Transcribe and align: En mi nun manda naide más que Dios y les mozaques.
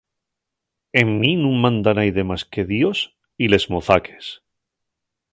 En 1.01 1.07
mi 1.19 1.31
nun 1.41 1.55
manda 1.63 1.91
naide 1.97 2.23
más 2.29 2.43
que 2.51 2.61
Dios 2.73 2.99
y 3.43 3.45
les 3.51 3.65
mozaques. 3.71 4.25